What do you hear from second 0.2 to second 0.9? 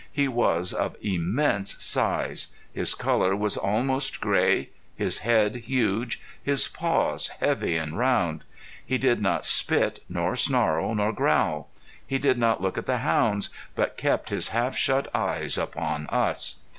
was